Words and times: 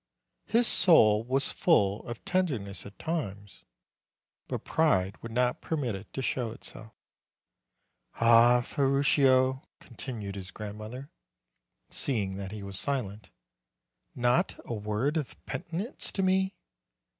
His 0.47 0.65
soul 0.65 1.23
was 1.23 1.51
full 1.51 2.03
of 2.07 2.25
tenderness 2.25 2.87
at 2.87 2.97
times; 2.97 3.63
but 4.47 4.65
pride 4.65 5.15
would 5.21 5.31
not 5.31 5.61
permit 5.61 5.93
it 5.93 6.11
to 6.13 6.23
show 6.23 6.49
itself. 6.49 6.93
"Ah, 8.15 8.61
Ferruccio," 8.61 9.61
continued 9.79 10.33
his 10.33 10.49
grandmother, 10.49 11.11
seeing 11.91 12.37
that 12.37 12.51
he 12.51 12.63
was 12.63 12.79
silent, 12.79 13.29
"not 14.15 14.59
a 14.65 14.73
word 14.73 15.17
of 15.17 15.35
penitence 15.45 16.11
to 16.13 16.23
me! 16.23 16.55